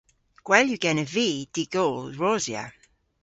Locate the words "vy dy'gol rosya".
1.15-2.63